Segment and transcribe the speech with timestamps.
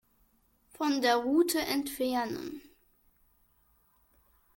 [0.71, 2.59] Von der Route entfernen.